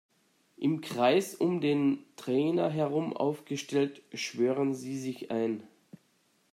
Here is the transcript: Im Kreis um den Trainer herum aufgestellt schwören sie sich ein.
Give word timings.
Im 0.57 0.81
Kreis 0.81 1.35
um 1.35 1.61
den 1.61 1.99
Trainer 2.15 2.71
herum 2.71 3.15
aufgestellt 3.15 4.01
schwören 4.15 4.73
sie 4.73 4.97
sich 4.97 5.29
ein. 5.29 5.61